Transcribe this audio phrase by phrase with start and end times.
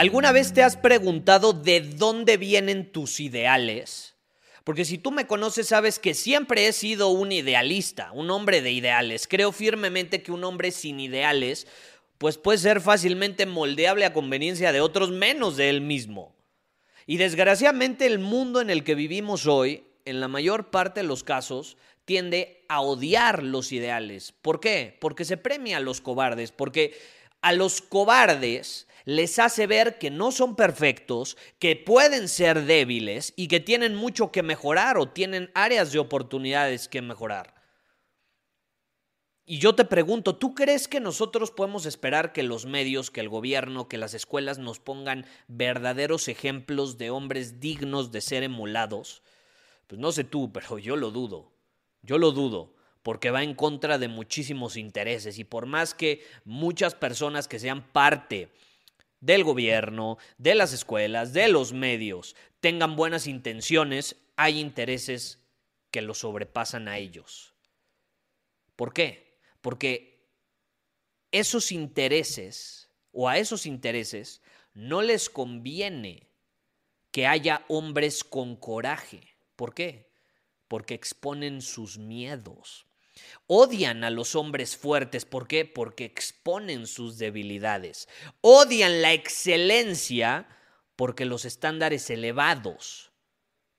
[0.00, 4.14] ¿Alguna vez te has preguntado de dónde vienen tus ideales?
[4.64, 8.72] Porque si tú me conoces sabes que siempre he sido un idealista, un hombre de
[8.72, 9.28] ideales.
[9.28, 11.66] Creo firmemente que un hombre sin ideales
[12.16, 16.34] pues puede ser fácilmente moldeable a conveniencia de otros menos de él mismo.
[17.04, 21.24] Y desgraciadamente el mundo en el que vivimos hoy, en la mayor parte de los
[21.24, 21.76] casos,
[22.06, 24.32] tiende a odiar los ideales.
[24.32, 24.96] ¿Por qué?
[24.98, 26.98] Porque se premia a los cobardes, porque
[27.42, 33.48] a los cobardes les hace ver que no son perfectos, que pueden ser débiles y
[33.48, 37.54] que tienen mucho que mejorar o tienen áreas de oportunidades que mejorar.
[39.44, 43.28] Y yo te pregunto, ¿tú crees que nosotros podemos esperar que los medios, que el
[43.28, 49.22] gobierno, que las escuelas nos pongan verdaderos ejemplos de hombres dignos de ser emulados?
[49.88, 51.52] Pues no sé tú, pero yo lo dudo.
[52.02, 56.94] Yo lo dudo porque va en contra de muchísimos intereses y por más que muchas
[56.94, 58.52] personas que sean parte
[59.20, 65.38] del gobierno, de las escuelas, de los medios, tengan buenas intenciones, hay intereses
[65.90, 67.54] que los sobrepasan a ellos.
[68.76, 69.38] ¿Por qué?
[69.60, 70.26] Porque
[71.32, 74.42] esos intereses o a esos intereses
[74.72, 76.28] no les conviene
[77.10, 79.36] que haya hombres con coraje.
[79.56, 80.10] ¿Por qué?
[80.68, 82.86] Porque exponen sus miedos.
[83.46, 85.24] Odian a los hombres fuertes.
[85.24, 85.64] ¿Por qué?
[85.64, 88.08] Porque exponen sus debilidades.
[88.40, 90.48] Odian la excelencia
[90.96, 93.10] porque los estándares elevados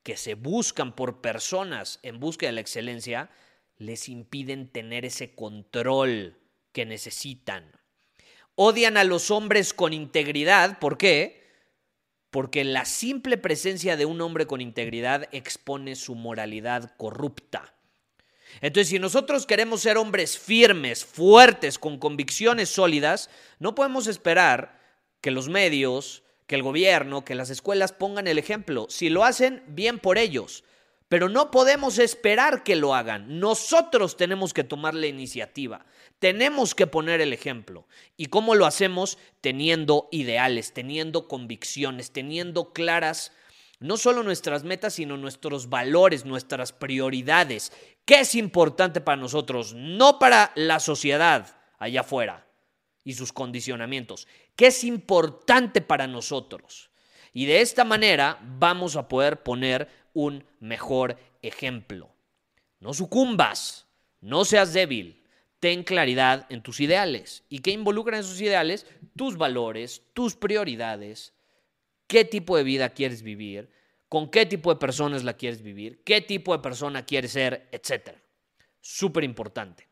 [0.04, 3.30] que se buscan por personas en busca de la excelencia
[3.78, 6.40] les impiden tener ese control
[6.72, 7.80] que necesitan.
[8.56, 10.80] Odian a los hombres con integridad.
[10.80, 11.42] ¿Por qué?
[12.30, 17.74] Porque la simple presencia de un hombre con integridad expone su moralidad corrupta.
[18.60, 23.30] Entonces, si nosotros queremos ser hombres firmes, fuertes, con convicciones sólidas,
[23.60, 24.80] no podemos esperar
[25.22, 28.88] que los medios, que el gobierno, que las escuelas pongan el ejemplo.
[28.90, 30.64] Si lo hacen, bien por ellos.
[31.08, 33.40] Pero no podemos esperar que lo hagan.
[33.40, 35.86] Nosotros tenemos que tomar la iniciativa.
[36.20, 37.88] Tenemos que poner el ejemplo.
[38.16, 39.18] ¿Y cómo lo hacemos?
[39.42, 43.32] Teniendo ideales, teniendo convicciones, teniendo claras
[43.82, 47.72] no solo nuestras metas, sino nuestros valores, nuestras prioridades.
[48.12, 49.74] ¿Qué es importante para nosotros?
[49.74, 52.46] No para la sociedad allá afuera
[53.06, 54.28] y sus condicionamientos.
[54.58, 56.92] ¿Qué es importante para nosotros?
[57.32, 62.14] Y de esta manera vamos a poder poner un mejor ejemplo.
[62.82, 63.88] No sucumbas,
[64.20, 65.24] no seas débil,
[65.62, 67.46] ten claridad en tus ideales.
[67.48, 68.88] ¿Y qué involucran esos ideales?
[69.16, 71.34] Tus valores, tus prioridades,
[72.08, 73.70] qué tipo de vida quieres vivir,
[74.12, 78.10] con qué tipo de personas la quieres vivir, qué tipo de persona quieres ser, etc.
[78.82, 79.88] Súper importante.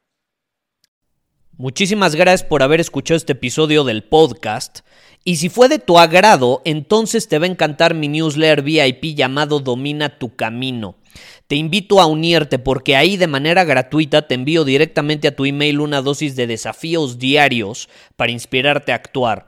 [1.53, 4.79] Muchísimas gracias por haber escuchado este episodio del podcast.
[5.23, 9.61] Y si fue de tu agrado, entonces te va a encantar mi newsletter VIP llamado
[9.61, 10.97] Domina tu Camino.
[11.47, 15.79] Te invito a unirte porque ahí de manera gratuita te envío directamente a tu email
[15.79, 17.87] una dosis de desafíos diarios
[18.17, 19.47] para inspirarte a actuar.